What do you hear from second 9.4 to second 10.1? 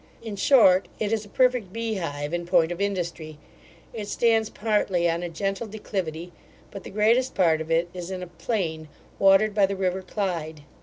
by the river